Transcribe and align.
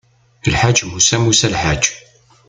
Lḥaǧ 0.53 0.77
musa, 0.89 1.17
musa 1.23 1.47
lḥaǧ. 1.53 1.83